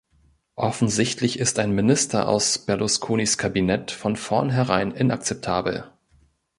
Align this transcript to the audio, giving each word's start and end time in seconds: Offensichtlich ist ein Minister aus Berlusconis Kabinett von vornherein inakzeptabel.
Offensichtlich 0.55 1.37
ist 1.37 1.59
ein 1.59 1.73
Minister 1.73 2.27
aus 2.27 2.57
Berlusconis 2.57 3.37
Kabinett 3.37 3.91
von 3.91 4.15
vornherein 4.15 4.89
inakzeptabel. 4.93 5.91